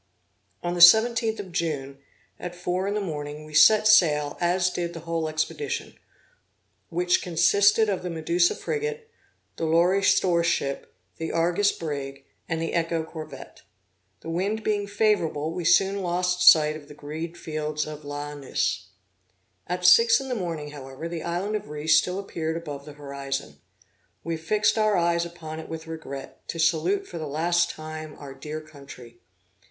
[0.63, 1.99] On the 17th of June,
[2.39, 5.93] at four in the morning, we set sail as did the whole expedition,
[6.89, 9.11] which consisted of the Medusa frigate,
[9.57, 13.61] the Loire store ship, the Argus brig and the Echo corvette.
[14.21, 18.87] The wind being favorable, we soon lost sight of the green fields of l'Aunis.
[19.67, 23.57] At six in the morning, however, the island of Rhe still appeared above the horizon.
[24.23, 28.33] We fixed our eyes upon it with regret, to salute for the last time our
[28.33, 29.19] dear country.